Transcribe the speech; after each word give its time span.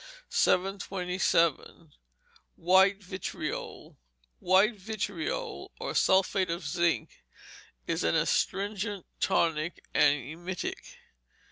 727. 0.29 1.93
White 2.55 3.03
Vitriol 3.03 3.99
White 4.39 4.75
Vitriol, 4.75 5.69
or 5.79 5.93
Sulphate 5.93 6.49
of 6.49 6.65
Zinc, 6.65 7.23
is 7.85 8.03
an 8.03 8.15
astringent, 8.15 9.05
tonic, 9.19 9.83
and 9.93 10.15
emetic. 10.15 10.97